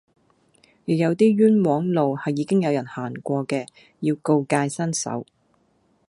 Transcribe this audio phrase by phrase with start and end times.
[0.85, 3.67] 亦有啲冤枉路係已經有人行過嘅
[3.99, 5.27] 要告誡新手